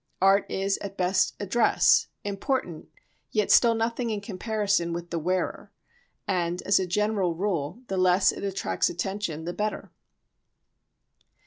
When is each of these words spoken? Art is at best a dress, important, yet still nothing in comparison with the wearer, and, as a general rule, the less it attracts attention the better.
Art 0.19 0.49
is 0.49 0.79
at 0.79 0.97
best 0.97 1.35
a 1.39 1.45
dress, 1.45 2.07
important, 2.23 2.87
yet 3.29 3.51
still 3.51 3.75
nothing 3.75 4.09
in 4.09 4.19
comparison 4.19 4.93
with 4.93 5.11
the 5.11 5.19
wearer, 5.19 5.71
and, 6.27 6.59
as 6.63 6.79
a 6.79 6.87
general 6.87 7.35
rule, 7.35 7.83
the 7.85 7.97
less 7.97 8.31
it 8.31 8.43
attracts 8.43 8.89
attention 8.89 9.45
the 9.45 9.53
better. 9.53 9.91